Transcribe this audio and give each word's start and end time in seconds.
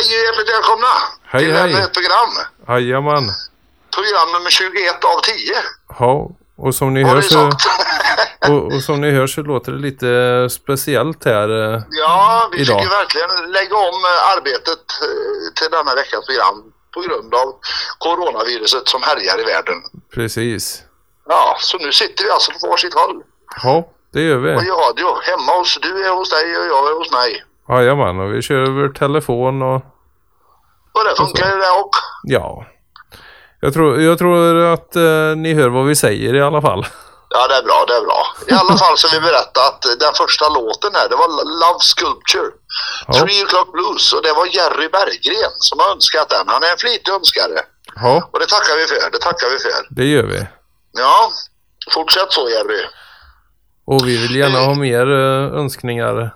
välkomna 0.00 0.86
Hej, 1.24 1.44
till 1.44 1.52
hej. 1.54 1.72
ännu 1.72 1.82
ett 1.82 1.92
program. 1.92 2.30
Jajamän. 2.68 3.30
Program 3.94 4.32
nummer 4.32 4.50
21 4.50 5.04
av 5.04 5.20
10. 5.20 5.54
Ja, 5.98 6.30
och 6.56 6.74
som 6.74 6.94
ni 6.94 7.02
Har 7.02 7.14
hör 7.14 7.20
så, 7.22 7.50
och, 8.52 8.74
och 8.74 8.82
som 8.82 9.00
ni 9.00 9.10
hör 9.10 9.26
så 9.26 9.42
låter 9.42 9.72
det 9.72 9.78
lite 9.78 10.06
speciellt 10.50 11.24
här. 11.24 11.74
eh, 11.74 11.82
ja, 11.90 12.48
vi 12.52 12.60
Idag. 12.60 12.76
fick 12.80 12.84
ju 12.84 12.96
verkligen 12.96 13.52
lägga 13.52 13.76
om 13.76 13.94
eh, 14.04 14.36
arbetet 14.36 14.84
eh, 15.02 15.54
till 15.54 15.70
denna 15.70 15.94
veckas 15.94 16.26
program 16.26 16.62
på 16.94 17.00
grund 17.00 17.34
av 17.34 17.54
coronaviruset 17.98 18.88
som 18.88 19.02
härjar 19.02 19.40
i 19.40 19.44
världen. 19.44 19.82
Precis. 20.14 20.82
Ja, 21.28 21.56
så 21.60 21.78
nu 21.78 21.92
sitter 21.92 22.24
vi 22.24 22.30
alltså 22.30 22.52
på 22.52 22.70
varsitt 22.70 22.94
håll. 22.94 23.22
Ja, 23.62 23.88
det 24.12 24.20
gör 24.22 24.36
Och 24.36 24.44
vi. 24.44 24.48
i 24.66 24.70
radio, 24.70 25.08
hemma 25.22 25.52
hos, 25.58 25.78
du 25.82 26.06
är 26.06 26.10
hos 26.10 26.30
dig 26.30 26.58
och 26.58 26.66
jag 26.66 26.90
är 26.90 26.94
hos 26.98 27.10
mig. 27.12 27.44
Jajamän, 27.68 28.20
och 28.20 28.34
vi 28.34 28.42
kör 28.42 28.54
över 28.70 28.88
telefon 28.88 29.62
och 29.62 29.74
Och 30.96 31.04
det 31.04 31.16
funkar 31.16 31.46
ju 31.50 31.56
det 31.56 31.70
och. 31.82 31.90
ja. 32.22 32.66
Jag 33.60 33.72
tror, 33.74 34.00
jag 34.00 34.18
tror 34.18 34.56
att 34.74 34.96
eh, 34.96 35.36
ni 35.36 35.54
hör 35.54 35.68
vad 35.68 35.86
vi 35.86 35.96
säger 35.96 36.34
i 36.34 36.42
alla 36.42 36.62
fall. 36.62 36.86
Ja, 37.30 37.48
det 37.48 37.54
är 37.54 37.62
bra, 37.62 37.84
det 37.88 37.94
är 37.94 38.00
bra. 38.10 38.22
I 38.48 38.52
alla 38.60 38.76
fall 38.82 38.98
så 38.98 39.08
vi 39.14 39.20
berätta 39.20 39.60
att 39.68 39.82
den 40.00 40.14
första 40.22 40.48
låten 40.48 40.90
här, 40.94 41.08
det 41.08 41.16
var 41.16 41.28
Love 41.62 41.80
Sculpture. 41.92 42.50
Ja. 43.06 43.12
Three 43.14 43.44
O'Clock 43.44 43.72
Blues 43.72 44.12
och 44.12 44.22
det 44.22 44.32
var 44.32 44.46
Jerry 44.56 44.88
Berggren 44.88 45.52
som 45.68 45.78
har 45.80 45.88
önskat 45.94 46.28
den. 46.28 46.44
Han 46.48 46.62
är 46.62 46.70
en 46.70 46.78
flitig 46.78 47.12
önskare. 47.12 47.58
Ja, 47.94 48.28
Och 48.32 48.38
det 48.40 48.46
tackar 48.46 48.74
vi 48.80 48.84
för, 48.92 49.10
det 49.14 49.18
tackar 49.18 49.48
vi 49.54 49.58
för. 49.58 49.80
det 49.98 50.04
gör 50.04 50.26
vi. 50.34 50.46
Ja, 50.92 51.30
fortsätt 51.94 52.32
så 52.32 52.48
Jerry. 52.48 52.82
Och 53.86 54.00
vi 54.08 54.14
vill 54.22 54.36
gärna 54.36 54.58
ha 54.58 54.74
mer 54.74 55.06
eh, 55.12 55.58
önskningar. 55.60 56.34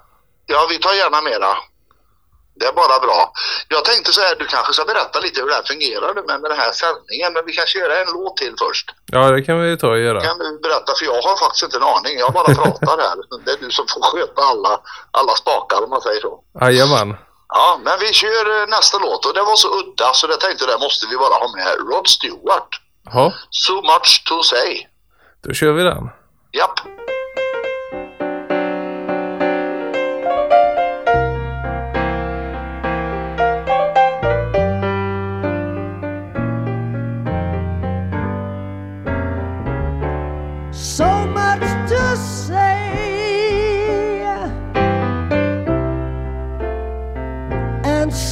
Ja, 0.52 0.66
vi 0.70 0.78
tar 0.78 0.94
gärna 0.94 1.20
mera. 1.20 1.52
Det 2.60 2.66
är 2.66 2.72
bara 2.72 2.98
bra. 3.06 3.32
Jag 3.68 3.84
tänkte 3.84 4.12
så 4.12 4.20
här, 4.20 4.36
du 4.38 4.46
kanske 4.46 4.72
ska 4.72 4.84
berätta 4.84 5.20
lite 5.20 5.40
hur 5.40 5.48
det 5.48 5.54
här 5.54 5.62
fungerar 5.72 6.14
nu 6.14 6.22
med 6.30 6.42
den 6.50 6.58
här 6.62 6.72
sändningen, 6.82 7.32
men 7.32 7.42
vi 7.46 7.52
kanske 7.52 7.78
gör 7.78 7.90
en 7.90 8.12
låt 8.12 8.36
till 8.36 8.54
först. 8.64 8.86
Ja, 9.06 9.22
det 9.34 9.42
kan 9.42 9.60
vi 9.62 9.76
ta 9.78 9.88
och 9.88 9.98
göra. 9.98 10.20
Kan 10.20 10.38
du 10.38 10.58
berätta, 10.66 10.90
för 10.98 11.04
jag 11.04 11.22
har 11.28 11.36
faktiskt 11.44 11.62
inte 11.66 11.76
en 11.76 11.82
aning. 11.82 12.14
Jag 12.24 12.32
bara 12.32 12.54
pratar 12.60 12.96
här. 13.06 13.16
Det 13.44 13.50
är 13.52 13.56
du 13.64 13.70
som 13.70 13.86
får 13.92 14.02
sköta 14.10 14.42
alla, 14.42 14.72
alla 15.10 15.34
spakar 15.42 15.78
om 15.84 15.90
man 15.90 16.00
säger 16.00 16.20
så. 16.20 16.32
Jajamän. 16.60 17.16
Ja, 17.48 17.80
men 17.84 17.94
vi 18.00 18.12
kör 18.12 18.44
eh, 18.62 18.66
nästa 18.68 18.98
låt 18.98 19.26
och 19.26 19.34
det 19.34 19.42
var 19.42 19.56
så 19.56 19.68
udda 19.78 20.12
så 20.12 20.26
jag 20.30 20.40
tänkte 20.40 20.66
det 20.66 20.78
måste 20.78 21.06
vi 21.10 21.16
bara 21.16 21.34
ha 21.34 21.48
med. 21.56 21.72
Rod 21.90 22.08
Stewart. 22.08 22.68
Ja, 23.12 23.32
So 23.50 23.74
much 23.74 24.22
to 24.28 24.42
say. 24.42 24.86
då 25.44 25.52
kör 25.54 25.72
vi 25.72 25.82
den. 25.82 26.10
Japp. 26.52 26.76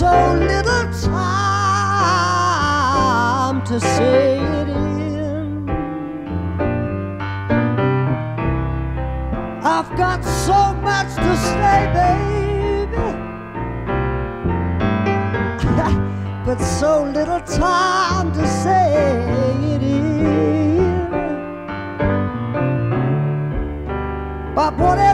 So 0.08 0.16
little 0.52 0.86
time 1.12 1.96
to 3.64 3.76
say 3.80 4.38
it 4.58 4.68
in. 4.68 5.68
I've 9.74 9.90
got 10.02 10.20
so 10.46 10.60
much 10.88 11.10
to 11.24 11.32
say, 11.50 11.78
baby, 11.98 13.10
but 16.46 16.58
so 16.78 16.92
little 17.18 17.42
time 17.42 18.28
to 18.38 18.44
say 18.62 18.86
it 19.74 19.82
in. 19.82 21.08
But 24.54 24.72
whatever 24.78 25.07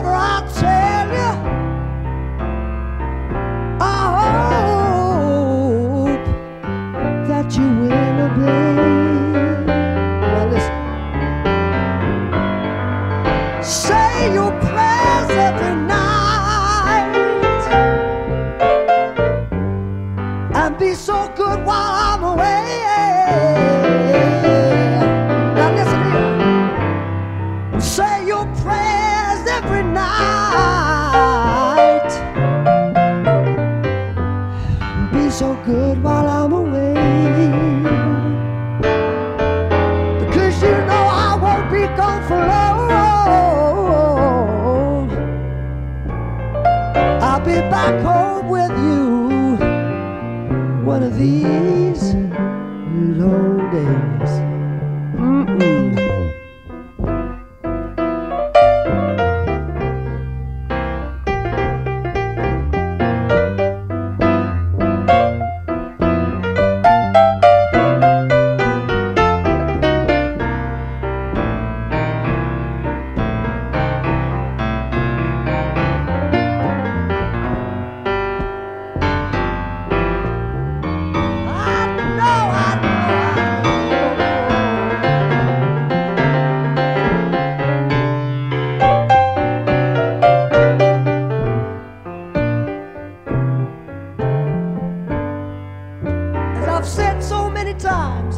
many 97.65 97.79
times, 97.79 98.37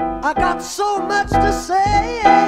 I 0.00 0.32
got 0.34 0.62
so 0.62 0.98
much 1.00 1.28
to 1.28 1.52
say, 1.52 2.43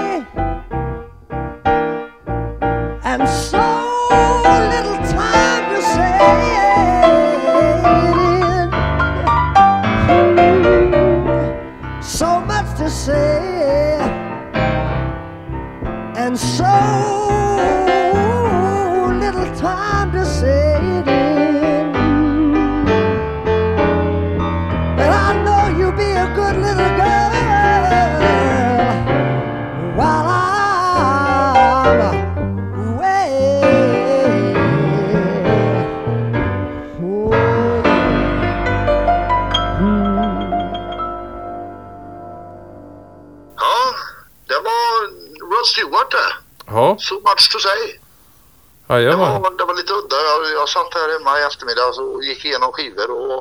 Det 48.87 48.95
jajamän. 48.95 49.43
var, 49.43 49.51
det 49.59 49.65
var 49.65 49.75
lite 49.75 49.93
udda. 49.93 50.17
Jag, 50.17 50.53
jag 50.61 50.69
satt 50.69 50.95
här 50.95 51.13
hemma 51.19 51.41
i 51.41 51.43
eftermiddag 51.43 51.87
och 52.03 52.25
gick 52.25 52.45
igenom 52.45 52.73
skivor 52.73 53.11
och, 53.11 53.39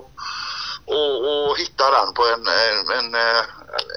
och, 0.86 1.50
och 1.50 1.58
hittade 1.58 1.96
den 1.98 2.14
på 2.14 2.24
en, 2.34 2.44
en, 2.48 2.80
en, 3.00 3.16
eh, 3.16 3.42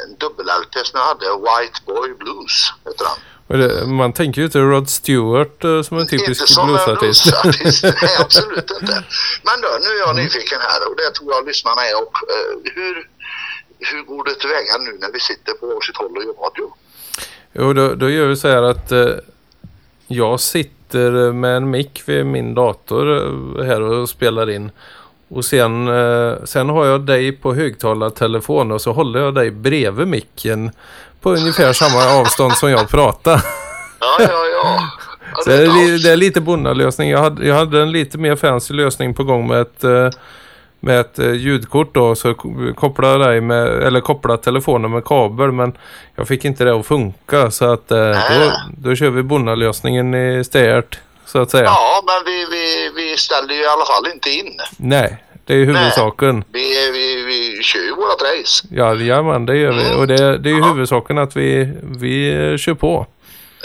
en 0.05 0.11
dubbel-LP 0.19 0.75
som 0.85 1.01
jag 1.01 1.07
hade. 1.07 1.27
White 1.47 1.79
Boy 1.87 2.15
Blues 2.15 2.73
heter 2.85 3.05
den. 3.05 3.19
Det, 3.61 3.87
man 3.87 4.13
tänker 4.13 4.41
ju 4.41 4.45
inte 4.45 4.59
Rod 4.59 4.89
Stewart 4.91 5.65
eh, 5.65 5.83
som 5.83 5.99
en 5.99 6.07
typisk 6.07 6.65
bluesartist. 6.65 7.25
bluesartist. 7.25 7.83
Nej, 8.03 8.17
absolut 8.21 8.71
inte. 8.81 9.05
Men 9.43 9.61
då, 9.61 9.69
nu 9.81 9.89
är 9.89 9.99
jag 10.07 10.17
nyfiken 10.17 10.59
här 10.61 10.89
och 10.89 10.97
det 10.97 11.11
tror 11.11 11.33
jag 11.33 11.47
lyssnarna 11.47 11.83
är. 11.87 12.03
Och, 12.03 12.13
eh, 12.35 12.73
hur, 12.75 13.09
hur 13.79 14.03
går 14.03 14.25
det 14.25 14.35
tillväga 14.35 14.79
nu 14.79 14.99
när 15.01 15.13
vi 15.13 15.21
sitter 15.21 15.53
på 15.53 15.67
varsitt 15.67 15.97
håll 15.97 16.17
och 16.17 16.25
gör 16.25 16.33
radio? 16.33 16.73
Jo, 17.53 17.73
då, 17.73 17.95
då 17.95 18.11
gör 18.11 18.27
vi 18.27 18.37
så 18.37 18.49
här 18.49 18.63
att 18.63 18.93
eh, 18.93 19.07
jag 20.07 20.41
sitter 20.41 20.78
med 21.35 21.57
en 21.57 21.71
mick 21.71 22.03
vid 22.07 22.27
min 22.27 22.55
dator 22.55 23.17
eh, 23.17 23.65
här 23.65 23.83
och 23.83 24.09
spelar 24.09 24.51
in. 24.51 24.71
Och 25.29 25.45
sen, 25.45 25.89
eh, 25.89 26.35
sen 26.45 26.69
har 26.69 26.87
jag 26.87 27.01
dig 27.01 27.33
på 27.33 27.55
högtalartelefon 27.55 28.73
och 28.73 28.81
så 28.81 28.93
håller 28.93 29.21
jag 29.21 29.35
dig 29.35 29.51
bredvid 29.51 30.09
micken 30.09 30.71
på 31.21 31.31
ungefär 31.31 31.73
samma 31.73 32.21
avstånd 32.21 32.53
som 32.53 32.71
jag 32.71 32.89
pratar. 32.89 33.45
Ja, 34.01 34.17
ja, 34.19 34.45
ja. 34.53 34.81
det, 35.47 35.55
är, 35.55 36.03
det 36.03 36.11
är 36.11 36.17
lite 36.17 36.41
bonnalösning. 36.41 37.11
Jag 37.11 37.19
hade, 37.19 37.47
jag 37.47 37.55
hade 37.55 37.83
en 37.83 37.93
lite 37.93 38.19
mer 38.19 38.37
fancy 38.37 38.75
lösning 38.75 39.15
på 39.15 39.25
gång 39.25 39.47
med 39.47 39.61
ett, 39.61 39.85
eh, 39.85 40.11
med 40.81 41.01
ett 41.01 41.19
eh, 41.19 41.33
ljudkort 41.33 41.95
då. 41.95 42.15
Så 42.15 42.35
ko- 42.35 42.75
koppla 42.77 43.19
dig 43.19 43.41
med, 43.41 43.67
eller 43.83 44.01
koppla 44.01 44.37
telefonen 44.37 44.91
med 44.91 45.05
kabel. 45.05 45.53
Men 45.53 45.77
jag 46.17 46.29
fick 46.29 46.45
inte 46.45 46.65
det 46.65 46.75
att 46.81 46.87
funka. 46.87 47.51
Så 47.51 47.73
att 47.73 47.91
eh, 47.91 47.99
då, 48.11 48.53
då 48.91 48.95
kör 48.97 49.11
vi 49.11 49.23
bonnalösningen 49.23 50.15
istället. 50.41 50.99
Så 51.27 51.39
att 51.39 51.51
säga. 51.51 51.65
Ja, 51.65 52.03
men 52.07 52.33
vi, 52.33 52.47
vi, 52.51 52.91
vi 52.97 53.17
ställer 53.17 53.55
ju 53.55 53.61
i 53.61 53.67
alla 53.67 53.85
fall 53.85 54.13
inte 54.15 54.31
in. 54.31 54.57
Nej, 54.77 55.17
det 55.45 55.55
är 55.55 55.65
huvudsaken. 55.65 56.45
Vi, 56.53 56.91
vi, 56.93 57.23
vi 57.23 57.63
kör 57.63 57.81
ju 57.81 57.95
vårat 57.95 58.23
race. 58.23 58.67
Ja, 58.71 58.95
jajamän, 58.95 59.47
det 59.47 59.57
gör 59.57 59.73
vi. 59.73 59.95
Och 60.03 60.07
det, 60.07 60.39
det 60.39 60.51
är 60.51 60.55
ju 60.55 60.63
huvudsaken 60.65 61.19
att 61.19 61.37
vi, 61.37 61.73
vi 61.83 62.33
kör 62.59 62.75
på. 62.75 63.07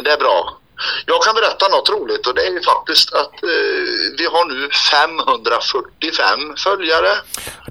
Det 0.03 0.09
är 0.09 0.17
bra. 0.17 0.57
Jag 1.05 1.23
kan 1.23 1.35
berätta 1.35 1.67
något 1.67 1.89
roligt 1.89 2.27
och 2.27 2.35
det 2.35 2.41
är 2.47 2.51
ju 2.51 2.61
faktiskt 2.61 3.13
att 3.13 3.43
eh, 3.43 3.49
vi 4.17 4.25
har 4.25 4.45
nu 4.45 4.69
545 4.91 6.55
följare 6.57 7.09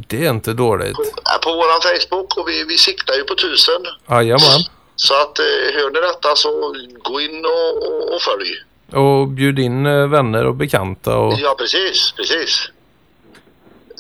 Det 0.09 0.25
är 0.26 0.31
inte 0.31 0.52
dåligt. 0.52 0.97
på, 0.97 1.04
på 1.42 1.52
våran 1.54 1.81
Facebook 1.81 2.37
och 2.37 2.49
vi, 2.49 2.64
vi 2.64 2.78
siktar 2.78 3.14
ju 3.14 3.25
på 3.25 3.35
1000. 3.35 3.75
Jajamän. 4.11 4.61
Så 4.97 5.14
att 5.14 5.38
eh, 5.38 5.45
hör 5.75 5.90
ni 5.90 6.00
detta 6.00 6.37
så 6.37 6.75
gå 7.02 7.21
in 7.21 7.45
och, 7.45 7.87
och, 7.87 8.14
och 8.14 8.23
följ. 8.23 8.49
Och 8.92 9.28
bjud 9.28 9.59
in 9.59 9.87
eh, 9.87 10.07
vänner 10.09 10.47
och 10.47 10.54
bekanta. 10.54 11.16
Och... 11.16 11.35
Ja, 11.38 11.54
precis, 11.59 12.12
precis. 12.12 12.71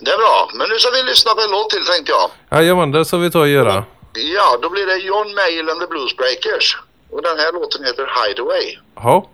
Det 0.00 0.10
är 0.10 0.18
bra. 0.18 0.50
Men 0.54 0.68
nu 0.68 0.78
ska 0.78 0.90
vi 0.90 1.02
lyssna 1.02 1.34
på 1.34 1.40
en 1.40 1.50
låt 1.50 1.70
till 1.70 1.84
tänkte 1.86 2.12
jag. 2.12 2.58
Jajamän, 2.60 2.92
det 2.92 3.04
ska 3.04 3.16
vi 3.16 3.30
ta 3.30 3.40
och 3.40 3.48
göra. 3.48 3.84
Ja, 4.14 4.58
då 4.62 4.70
blir 4.70 4.86
det 4.86 4.96
John 4.96 5.34
Mayall 5.34 5.70
and 5.70 5.80
the 5.80 5.86
Bluesbreakers. 5.86 6.76
Och 7.12 7.22
den 7.22 7.38
här 7.38 7.52
låten 7.52 7.84
heter 7.84 8.06
Hideaway. 8.16 8.78
Ja. 8.94 9.28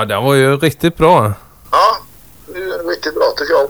Ja, 0.00 0.04
den 0.04 0.24
var 0.24 0.34
ju 0.34 0.56
riktigt 0.56 0.96
bra. 0.96 1.32
Ja, 1.70 1.98
riktigt 2.88 3.14
bra 3.14 3.32
tycker 3.36 3.52
jag. 3.52 3.68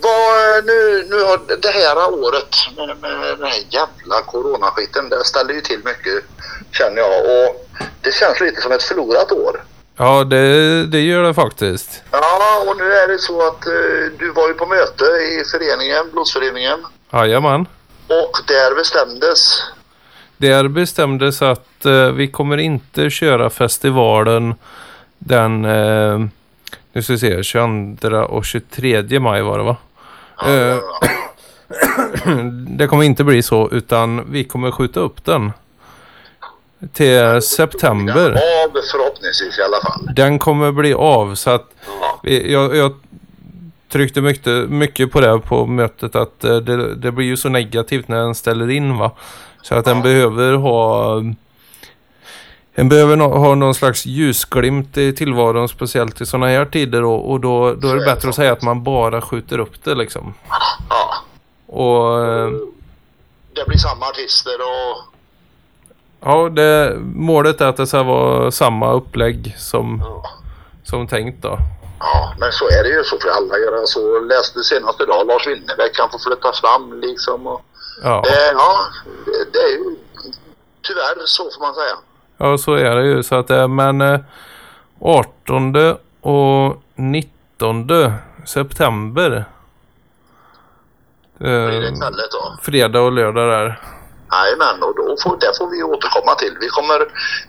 Vad, 0.00 0.58
eh, 0.58 0.64
nu, 0.64 1.06
nu 1.10 1.24
har 1.24 1.40
det 1.62 1.68
här 1.68 2.14
året 2.14 2.56
med, 2.76 2.96
med 3.00 3.38
den 3.38 3.48
här 3.48 3.62
jävla 3.70 4.22
coronaskiten, 4.26 5.08
det 5.08 5.24
ställer 5.24 5.54
ju 5.54 5.60
till 5.60 5.80
mycket 5.84 6.24
Känner 6.72 6.96
jag. 6.96 7.20
Och 7.20 7.68
det 8.00 8.14
känns 8.14 8.40
lite 8.40 8.60
som 8.60 8.72
ett 8.72 8.82
förlorat 8.82 9.32
år. 9.32 9.64
Ja, 9.96 10.24
det, 10.24 10.86
det 10.86 11.00
gör 11.00 11.22
det 11.22 11.34
faktiskt. 11.34 12.02
Ja, 12.10 12.64
och 12.68 12.76
nu 12.76 12.92
är 12.92 13.08
det 13.08 13.18
så 13.18 13.46
att 13.46 13.66
eh, 13.66 13.72
du 14.18 14.32
var 14.32 14.48
ju 14.48 14.54
på 14.54 14.66
möte 14.66 15.04
i 15.04 15.44
föreningen, 15.52 16.10
Blodsföreningen. 16.12 16.78
Jajamän. 17.12 17.66
Och 18.08 18.38
där 18.46 18.74
bestämdes 18.74 19.62
Där 20.36 20.68
bestämdes 20.68 21.42
att 21.42 21.84
eh, 21.84 22.06
vi 22.06 22.28
kommer 22.28 22.58
inte 22.58 23.10
köra 23.10 23.50
festivalen 23.50 24.54
den, 25.24 25.64
eh, 25.64 26.18
nu 26.92 27.02
ska 27.02 27.12
vi 27.12 27.18
se, 27.18 27.42
22 27.42 28.16
och 28.18 28.44
23 28.44 29.20
maj 29.20 29.42
var 29.42 29.58
det 29.58 29.64
va? 29.64 29.76
Eh, 30.46 30.76
det 32.68 32.86
kommer 32.86 33.02
inte 33.04 33.24
bli 33.24 33.42
så 33.42 33.68
utan 33.70 34.32
vi 34.32 34.44
kommer 34.44 34.70
skjuta 34.70 35.00
upp 35.00 35.24
den 35.24 35.52
till 36.92 37.42
september. 37.42 38.30
av 38.30 38.72
förhoppningsvis 38.92 39.58
i 39.58 39.62
alla 39.62 39.80
fall. 39.82 40.14
Den 40.16 40.38
kommer 40.38 40.72
bli 40.72 40.94
av 40.94 41.34
så 41.34 41.50
att 41.50 41.70
Ja. 42.00 42.20
vi- 42.22 42.52
jag, 42.52 42.76
jag 42.76 42.92
tryckte 43.88 44.20
mycket, 44.20 44.70
mycket 44.70 45.12
på 45.12 45.20
det 45.20 45.38
på 45.38 45.66
mötet 45.66 46.14
att 46.16 46.44
eh, 46.44 46.56
det, 46.56 46.94
det 46.94 47.12
blir 47.12 47.26
ju 47.26 47.36
så 47.36 47.48
negativt 47.48 48.08
när 48.08 48.16
den 48.18 48.34
ställer 48.34 48.70
in 48.70 48.98
va. 48.98 49.10
Så 49.62 49.74
att 49.74 49.84
den 49.84 50.02
behöver 50.02 50.52
ha 50.52 51.14
den 52.74 52.88
behöver 52.88 53.16
no, 53.16 53.22
ha 53.22 53.54
någon 53.54 53.74
slags 53.74 54.06
ljusglimt 54.06 54.96
i 54.96 55.12
tillvaron 55.12 55.68
speciellt 55.68 56.20
i 56.20 56.26
sådana 56.26 56.46
här 56.46 56.64
tider 56.64 57.04
och, 57.04 57.30
och 57.30 57.40
då, 57.40 57.74
då 57.74 57.88
är 57.88 57.94
det 57.96 58.04
bättre 58.04 58.28
att 58.28 58.34
säga 58.34 58.52
att 58.52 58.62
man 58.62 58.82
bara 58.82 59.20
skjuter 59.20 59.58
upp 59.58 59.84
det 59.84 59.94
liksom. 59.94 60.34
ja. 60.90 61.14
Och 61.66 62.24
eh, 62.24 62.50
Det 63.54 63.66
blir 63.66 63.78
samma 63.78 64.06
artister 64.06 64.54
och 64.60 65.04
ja, 66.24 66.48
det, 66.48 66.96
målet 67.14 67.60
är 67.60 67.66
att 67.66 67.76
det 67.76 67.86
ska 67.86 68.02
vara 68.02 68.50
samma 68.50 68.92
upplägg 68.92 69.54
som, 69.58 69.98
ja. 70.04 70.30
som 70.84 71.06
tänkt 71.08 71.42
då. 71.42 71.58
Ja, 71.98 72.34
men 72.38 72.52
så 72.52 72.64
är 72.68 72.82
det 72.82 72.88
ju. 72.88 73.04
Så 73.04 73.18
får 73.18 73.28
alla 73.30 73.58
göra. 73.58 73.86
Så 73.86 74.20
läste 74.20 74.64
senast 74.64 75.00
idag 75.00 75.26
Lars 75.26 75.46
Winnerbäck 75.46 75.94
kan 75.96 76.10
få 76.10 76.18
flytta 76.18 76.52
fram 76.52 77.00
liksom. 77.00 77.46
Och, 77.46 77.60
Ja. 78.02 78.22
eh, 78.26 78.52
ja, 78.54 78.78
det, 79.26 79.52
det 79.52 79.58
är 79.58 79.68
ju 79.70 79.96
tyvärr 80.82 81.16
så 81.26 81.42
får 81.54 81.60
man 81.60 81.74
säga. 81.74 81.96
Ja, 82.42 82.58
så 82.58 82.74
är 82.74 82.96
det 82.96 83.06
ju. 83.06 83.22
Så 83.22 83.34
att, 83.34 83.50
eh, 83.50 83.68
men 83.68 84.00
eh, 84.00 84.20
18 85.00 85.96
och 86.20 86.82
19 86.94 88.12
september. 88.46 89.44
Blir 91.38 91.48
det 91.48 91.86
Eh, 91.86 91.92
istället 91.92 92.30
då. 92.32 92.56
fredag 92.62 93.00
och 93.00 93.12
lördag 93.12 93.48
där. 93.48 93.80
Jajamän, 94.32 94.82
och 94.82 94.94
då 94.96 95.16
får, 95.22 95.36
det 95.40 95.58
får 95.58 95.70
vi 95.70 95.82
återkomma 95.82 96.34
till. 96.34 96.56
Vi 96.60 96.68
kommer, 96.68 97.00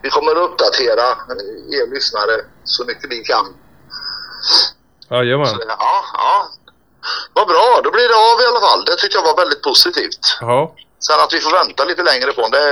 vi 0.01 0.09
kommer 0.09 0.35
uppdatera 0.38 1.07
eh, 1.31 1.77
er 1.77 1.93
lyssnare 1.93 2.35
så 2.63 2.86
mycket 2.86 3.12
vi 3.12 3.19
kan. 3.23 3.45
Jajamän. 5.10 5.47
Så, 5.47 5.58
ja, 5.67 6.03
ja. 6.13 6.47
Vad 7.34 7.47
bra, 7.47 7.82
då 7.84 7.91
blir 7.91 8.08
det 8.13 8.19
av 8.32 8.38
i 8.41 8.45
alla 8.51 8.62
fall. 8.67 8.86
Det 8.86 8.95
tycker 8.95 9.15
jag 9.19 9.23
var 9.23 9.38
väldigt 9.43 9.62
positivt. 9.63 10.38
Ja. 10.41 10.73
Sen 10.99 11.19
att 11.23 11.34
vi 11.34 11.39
får 11.39 11.51
vänta 11.51 11.86
lite 11.86 12.03
längre 12.03 12.32
på 12.34 12.41
det 12.56 12.65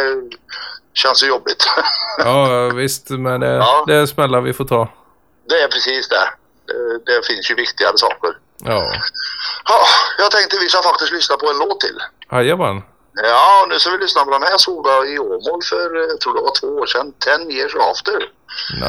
känns 0.93 1.23
ju 1.23 1.27
jobbigt. 1.27 1.65
ja, 2.17 2.69
visst. 2.75 3.09
Men 3.09 3.39
det, 3.39 3.47
Ja. 3.55 3.83
det 3.87 3.95
är 3.95 4.05
smällar 4.05 4.41
vi 4.41 4.53
får 4.53 4.65
ta. 4.65 4.87
det 5.49 5.55
är 5.61 5.67
precis 5.67 6.07
det. 6.09 6.29
det. 6.65 7.11
Det 7.13 7.25
finns 7.27 7.51
ju 7.51 7.55
viktigare 7.55 7.97
saker. 7.97 8.37
Ja. 8.63 8.91
Ja, 9.65 9.79
jag 10.17 10.31
tänkte 10.31 10.57
vi 10.59 10.69
ska 10.69 10.81
faktiskt 10.81 11.11
lyssna 11.11 11.37
på 11.37 11.49
en 11.49 11.57
låt 11.57 11.79
till. 11.79 11.97
Jajamän. 12.31 12.81
Ja, 13.23 13.65
nu 13.69 13.79
ska 13.79 13.89
vi 13.91 13.97
lyssna 13.97 14.25
på 14.25 14.31
den 14.31 14.43
här 14.43 14.57
såg 14.57 14.87
i 15.07 15.19
Åmål 15.19 15.61
för, 15.69 15.95
eh, 15.97 16.07
jag 16.09 16.19
tror 16.21 16.33
det 16.35 16.41
var 16.41 16.59
två 16.59 16.67
år 16.67 16.85
sedan, 16.85 17.13
10 17.19 17.51
years 17.57 17.75
after. 17.75 18.19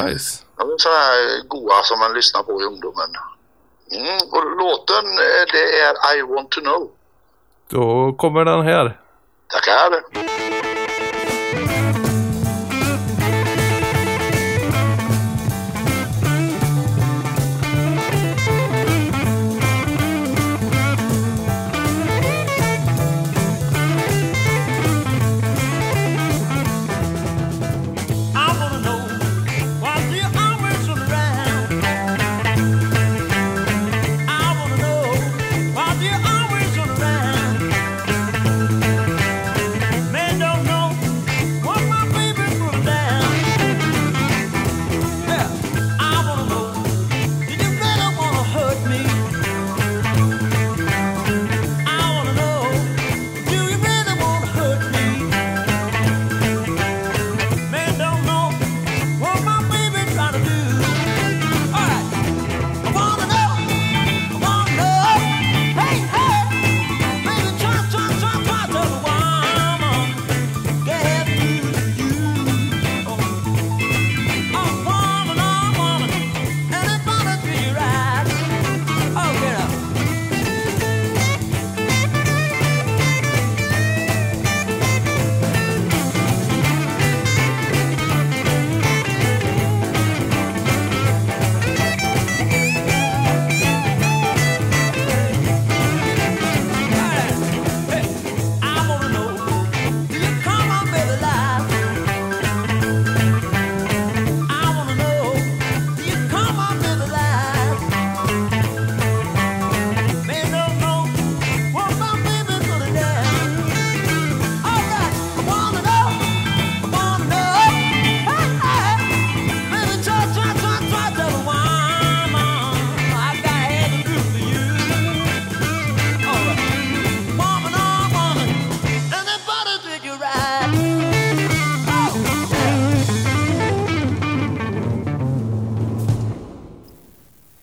Nice. 0.02 0.42
Det 0.56 0.62
är 0.62 0.78
sådana 0.78 0.98
här 0.98 1.48
goa 1.48 1.82
som 1.82 1.98
man 1.98 2.12
lyssnar 2.14 2.42
på 2.42 2.62
i 2.62 2.64
ungdomen. 2.64 3.10
Mm, 3.92 4.18
och 4.30 4.56
låten 4.56 5.04
eh, 5.04 5.44
det 5.52 5.80
är 5.80 6.16
I 6.16 6.22
want 6.22 6.50
to 6.50 6.60
know. 6.60 6.90
Då 7.68 8.12
kommer 8.18 8.44
den 8.44 8.62
här. 8.62 9.00
Tackar. 9.48 10.02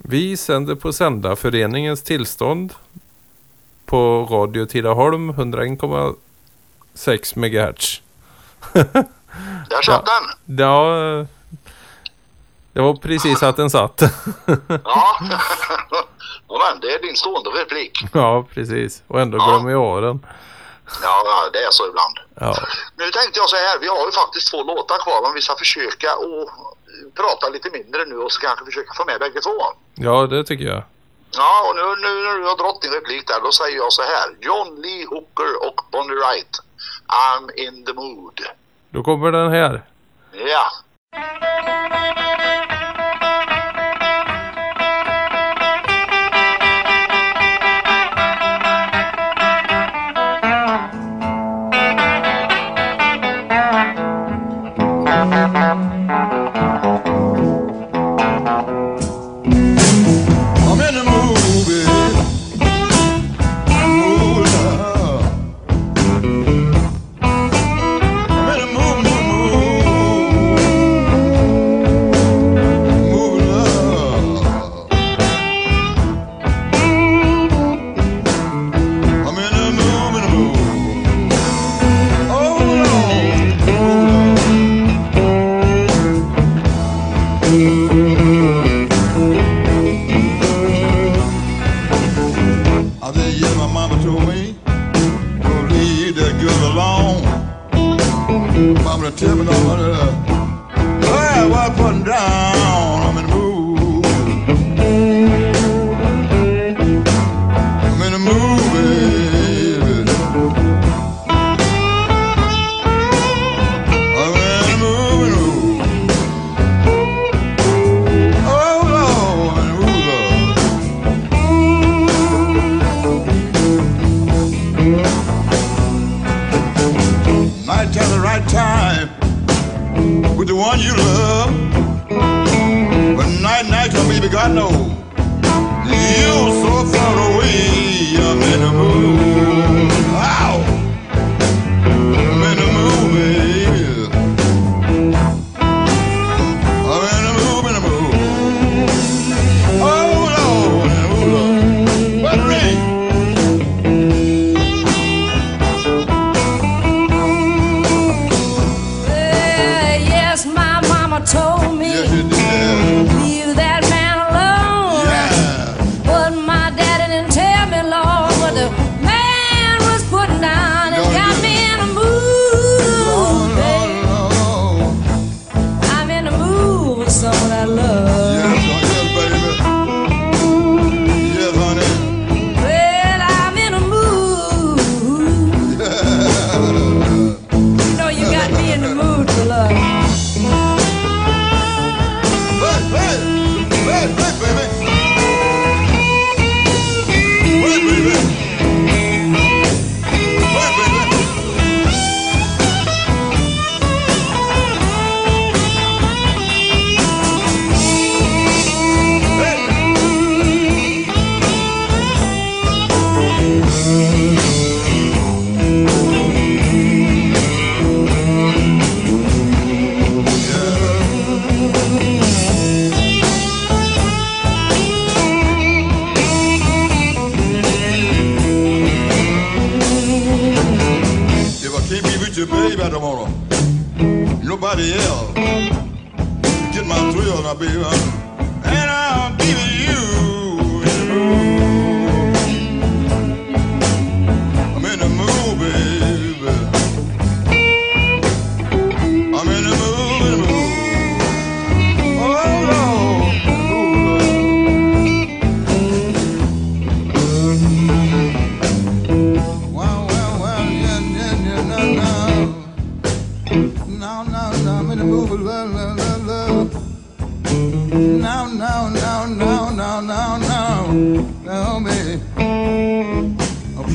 Vi 0.10 0.38
sänder 0.38 0.76
på 0.76 0.94
Sändarföreningens 0.94 2.04
tillstånd 2.04 2.74
på 3.86 4.28
Radio 4.32 4.66
Tidaholm 4.66 5.32
101,6 5.32 7.38
MHz. 7.38 8.02
Där 9.70 9.82
satt 9.82 10.06
den. 10.06 10.24
Ja, 10.58 10.86
det 12.74 12.82
var 12.82 12.94
precis 12.94 13.44
att 13.44 13.58
den 13.58 13.70
satt. 13.70 14.02
Ja. 16.50 16.58
men 16.72 16.80
det 16.82 16.88
är 16.94 17.02
din 17.02 17.16
stående 17.16 17.50
replik. 17.50 18.00
ja, 18.14 18.46
precis. 18.54 19.04
Och 19.08 19.22
ändå 19.22 19.38
Ja. 19.38 19.46
glömmer 19.50 19.72
jag 19.72 19.82
av 19.84 20.02
den. 20.02 20.26
Ja, 21.04 21.22
ja, 21.26 21.50
det 21.54 21.60
är 21.60 21.72
så 21.72 21.88
ibland. 21.90 22.18
Ja. 22.40 22.56
Nu 22.98 23.12
tänkte 23.12 23.40
jag 23.40 23.50
så 23.50 23.56
här, 23.56 23.80
vi 23.80 23.88
har 23.88 24.06
ju 24.06 24.12
faktiskt 24.12 24.52
två 24.52 24.64
låtar 24.64 24.98
kvar 24.98 25.28
om 25.28 25.34
vi 25.36 25.42
ska 25.42 25.56
försöka 25.56 26.16
och 26.16 26.50
prata 27.22 27.50
lite 27.50 27.70
mindre 27.78 28.06
nu 28.06 28.18
och 28.26 28.32
så 28.32 28.40
kanske 28.42 28.66
försöka 28.66 28.94
få 28.94 29.06
med 29.06 29.20
bägge 29.20 29.42
två. 29.42 29.58
Ja, 29.96 30.28
det 30.28 30.44
tycker 30.44 30.66
jag. 30.66 30.84
Ja, 31.42 31.54
och 31.68 31.76
nu, 31.76 31.82
nu 32.06 32.12
när 32.26 32.36
du 32.40 32.46
har 32.52 32.58
dragit 32.58 32.82
din 32.82 32.92
replik 32.92 33.28
där, 33.28 33.42
då 33.42 33.52
säger 33.52 33.78
jag 33.78 33.94
så 33.94 34.02
här. 34.02 34.28
John 34.42 34.82
Lee 34.82 35.06
Hooker 35.06 35.52
och 35.68 35.78
Bonnie 35.92 36.16
Wright. 36.22 36.54
I'm 37.08 37.46
in 37.56 37.86
the 37.86 37.94
mood. 37.94 38.40
Då 38.90 39.04
kommer 39.04 39.32
den 39.32 39.52
här. 39.52 39.84
Ja. 40.32 40.72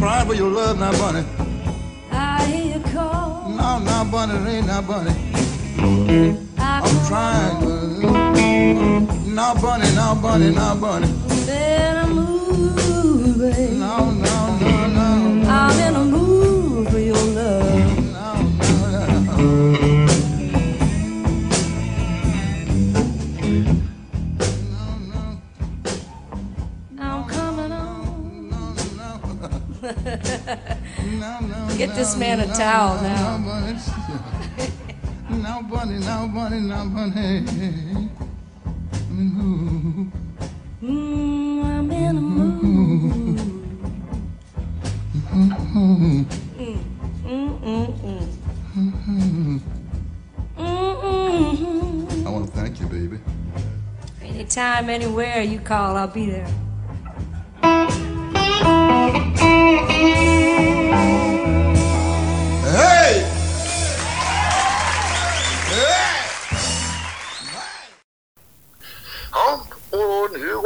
crying 0.05 0.27
for 0.29 0.35
your 0.35 0.51
love 0.51 0.79
now, 0.79 0.93
bunny. 0.93 1.25
I 2.11 2.45
hear 2.45 2.77
you 2.77 2.81
call. 2.93 3.49
No, 3.49 3.79
no, 3.79 4.05
bunny, 4.13 4.35
it 4.35 4.47
ain't 4.55 4.67
now, 4.67 4.83
bunny. 4.83 5.15
I'm 6.59 7.07
trying, 7.09 7.61
bunny. 8.03 9.35
No, 9.39 9.55
bunny, 9.63 9.89
no 9.95 10.15
bunny, 10.21 10.51
now, 10.51 10.75
bunny. 10.75 11.09
Better 11.47 12.07
move, 12.09 13.39
baby. 13.39 13.77
No, 13.77 14.11
no, 14.11 14.59
no, 14.59 14.87
no. 14.99 15.49
I'm 15.49 15.81
in 15.81 15.95
a 15.95 16.05
mood 16.05 16.91
for 16.91 16.99
your 16.99 17.25
love. 17.39 17.64
Get 31.77 31.95
this 31.95 32.17
man 32.17 32.41
a 32.41 32.47
towel 32.47 33.03
now. 33.03 33.39
Now, 35.31 35.63
bunny, 35.63 35.99
now, 35.99 36.27
bunny, 36.29 36.61
now, 36.61 36.85
bunny. 36.87 37.45
Mm, 40.83 41.65
I'm 41.65 41.91
in 41.91 42.17
a 42.17 42.21
mood. 42.21 43.41
I 52.27 52.31
want 52.31 52.47
to 52.47 52.53
thank 52.53 52.81
you, 52.81 52.87
baby. 52.87 53.19
Anytime, 54.23 54.91
anywhere 54.91 55.41
you 55.41 55.59
call, 55.59 55.97
I'll 55.97 56.07
be 56.07 56.31
there. 56.31 56.47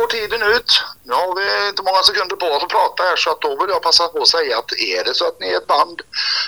Tiden 0.07 0.43
ut. 0.43 0.83
Nu 1.03 1.13
har 1.13 1.35
vi 1.35 1.69
inte 1.69 1.83
många 1.83 2.03
sekunder 2.03 2.37
på 2.37 2.47
oss 2.47 2.63
att 2.63 2.69
prata 2.69 3.03
här 3.03 3.17
så 3.17 3.31
att 3.31 3.41
då 3.41 3.49
vill 3.49 3.71
jag 3.71 3.83
passa 3.83 4.09
på 4.09 4.19
att 4.23 4.29
säga 4.29 4.59
att 4.59 4.73
är 4.73 5.05
det 5.05 5.15
så 5.15 5.29
att 5.29 5.41
ni 5.41 5.49
är 5.49 5.57
ett 5.57 5.67
band, 5.67 6.03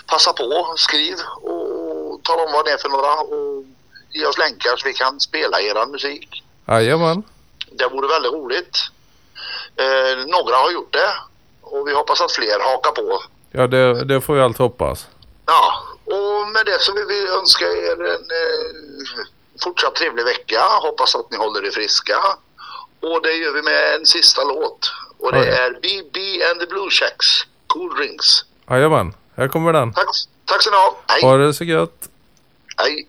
passa 0.07 0.33
på, 0.33 0.75
skriv 0.77 1.17
och 1.43 2.23
tala 2.23 2.43
om 2.43 2.53
vad 2.53 2.65
det 2.65 2.71
är 2.71 2.79
för 2.79 2.89
några 2.89 3.15
och 3.15 3.65
ge 4.11 4.27
oss 4.27 4.39
länkar 4.39 4.77
så 4.77 4.89
vi 4.89 4.95
kan 4.95 5.21
spela 5.21 5.61
er 5.61 5.87
musik. 5.87 6.45
Jajamän. 6.69 7.23
Det 7.71 7.89
vore 7.89 8.09
väldigt 8.09 8.33
roligt. 8.33 8.79
Eh, 9.77 10.27
några 10.27 10.57
har 10.57 10.71
gjort 10.71 10.93
det 10.93 11.11
och 11.63 11.89
vi 11.89 11.95
hoppas 11.95 12.21
att 12.21 12.33
fler 12.33 12.61
hakar 12.61 12.91
på. 12.91 13.23
Ja, 13.51 13.67
det, 13.67 14.05
det 14.05 14.21
får 14.21 14.35
vi 14.35 14.41
allt 14.41 14.59
hoppas. 14.59 15.07
Ja, 15.47 15.83
och 16.05 16.49
med 16.49 16.67
det 16.67 16.81
så 16.81 16.93
vill 16.93 17.05
vi 17.09 17.29
önska 17.29 17.65
er 17.65 17.93
en 17.93 18.11
eh, 18.11 19.25
fortsatt 19.63 19.95
trevlig 19.95 20.25
vecka. 20.25 20.61
Hoppas 20.83 21.15
att 21.15 21.31
ni 21.31 21.37
håller 21.37 21.67
er 21.67 21.71
friska. 21.71 22.17
Och 23.01 23.23
det 23.23 23.33
gör 23.37 23.53
vi 23.53 23.63
med 23.63 23.95
en 23.95 24.07
sista 24.07 24.45
låt. 24.45 24.93
Och 25.19 25.33
det 25.33 25.41
Oj. 25.41 25.47
är 25.47 25.71
BB 25.71 26.45
and 26.51 26.61
the 26.61 26.67
Blue 26.67 26.91
Checks. 26.91 27.27
Cool 27.67 27.95
Drinks. 27.97 28.45
Jajamän. 28.71 29.15
Här 29.37 29.49
kommer 29.49 29.73
den. 29.73 29.93
Tack, 29.93 30.07
tack 30.45 30.63
så 30.63 30.71
ni 30.71 30.77
ha. 30.77 30.97
Hej. 31.09 31.23
Ha 31.23 31.37
det 31.37 31.55
så 31.55 31.65
gött. 31.65 32.09
Hej. 32.77 33.07